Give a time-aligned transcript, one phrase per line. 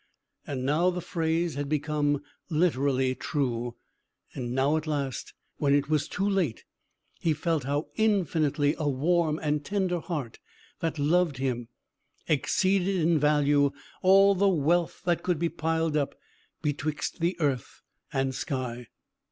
[0.47, 3.75] And now the phrase had become literally true.
[4.33, 6.63] And, now, at last, when it was too late,
[7.19, 10.39] he felt how infinitely a warm and tender heart,
[10.79, 11.67] that loved him,
[12.27, 16.15] exceeded in value all the wealth that could be piled up
[16.63, 18.87] betwixt the earth and sky!